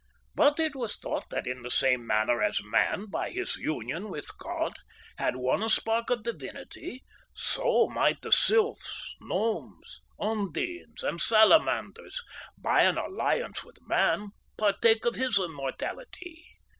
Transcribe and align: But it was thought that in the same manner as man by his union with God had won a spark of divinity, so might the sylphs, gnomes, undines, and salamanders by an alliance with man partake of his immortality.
But 0.33 0.59
it 0.59 0.75
was 0.75 0.97
thought 0.97 1.29
that 1.29 1.45
in 1.45 1.61
the 1.61 1.69
same 1.69 2.07
manner 2.07 2.41
as 2.41 2.63
man 2.63 3.05
by 3.11 3.29
his 3.29 3.57
union 3.57 4.09
with 4.09 4.35
God 4.39 4.73
had 5.19 5.35
won 5.35 5.61
a 5.61 5.69
spark 5.69 6.09
of 6.09 6.23
divinity, 6.23 7.03
so 7.35 7.87
might 7.87 8.23
the 8.23 8.31
sylphs, 8.31 9.15
gnomes, 9.19 10.01
undines, 10.19 11.03
and 11.03 11.21
salamanders 11.21 12.19
by 12.57 12.81
an 12.81 12.97
alliance 12.97 13.63
with 13.63 13.77
man 13.81 14.29
partake 14.57 15.05
of 15.05 15.13
his 15.13 15.37
immortality. 15.37 16.47